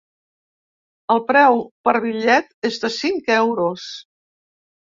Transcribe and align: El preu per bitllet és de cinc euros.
El 1.15 1.21
preu 1.27 1.61
per 1.89 1.95
bitllet 2.07 2.51
és 2.71 2.83
de 2.87 2.93
cinc 2.97 3.33
euros. 3.37 3.89